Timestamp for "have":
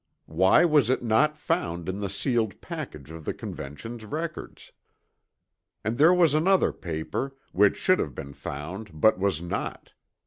7.99-8.15